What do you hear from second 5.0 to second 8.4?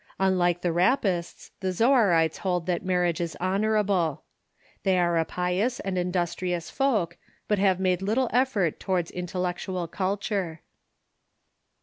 a pious and industrious folk, but have made little